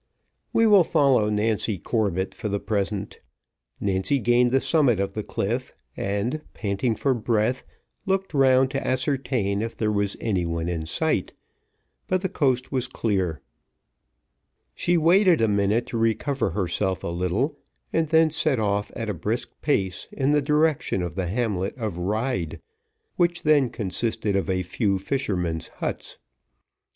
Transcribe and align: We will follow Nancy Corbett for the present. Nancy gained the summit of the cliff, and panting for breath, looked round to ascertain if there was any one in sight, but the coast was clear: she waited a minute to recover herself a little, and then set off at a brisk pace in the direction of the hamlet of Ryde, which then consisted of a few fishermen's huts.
We 0.51 0.65
will 0.65 0.83
follow 0.83 1.29
Nancy 1.29 1.77
Corbett 1.77 2.33
for 2.33 2.49
the 2.49 2.59
present. 2.59 3.19
Nancy 3.79 4.17
gained 4.17 4.51
the 4.51 4.59
summit 4.59 4.99
of 4.99 5.13
the 5.13 5.21
cliff, 5.21 5.73
and 5.95 6.41
panting 6.55 6.95
for 6.95 7.13
breath, 7.13 7.63
looked 8.07 8.33
round 8.33 8.71
to 8.71 8.83
ascertain 8.87 9.61
if 9.61 9.77
there 9.77 9.91
was 9.91 10.17
any 10.19 10.43
one 10.43 10.67
in 10.67 10.87
sight, 10.87 11.33
but 12.07 12.21
the 12.21 12.29
coast 12.29 12.71
was 12.71 12.87
clear: 12.87 13.41
she 14.73 14.97
waited 14.97 15.39
a 15.39 15.47
minute 15.47 15.85
to 15.85 15.99
recover 15.99 16.49
herself 16.49 17.03
a 17.03 17.09
little, 17.09 17.59
and 17.93 18.09
then 18.09 18.31
set 18.31 18.59
off 18.59 18.89
at 18.95 19.07
a 19.07 19.13
brisk 19.13 19.49
pace 19.61 20.07
in 20.11 20.31
the 20.31 20.41
direction 20.41 21.03
of 21.03 21.13
the 21.13 21.27
hamlet 21.27 21.77
of 21.77 21.99
Ryde, 21.99 22.59
which 23.17 23.43
then 23.43 23.69
consisted 23.69 24.35
of 24.35 24.49
a 24.49 24.63
few 24.63 24.97
fishermen's 24.97 25.67
huts. 25.77 26.17